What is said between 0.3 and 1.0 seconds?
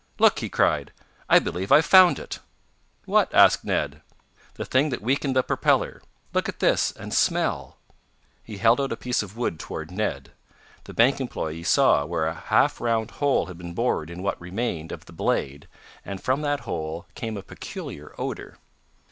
he cried.